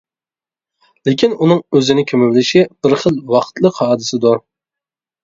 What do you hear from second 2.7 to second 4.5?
بىر خىل ۋاقىتلىق ھادىسىدۇر.